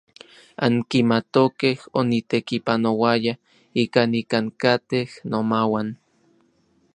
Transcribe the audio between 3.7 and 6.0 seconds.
ika nikankatej nomauan.